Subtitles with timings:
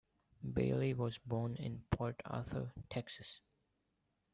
[0.53, 3.39] Bailey was born in Port Arthur, Texas.